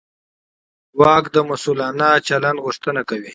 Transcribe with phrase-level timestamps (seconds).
[1.01, 3.29] واک د مسوولانه چلند غوښتنه کوي.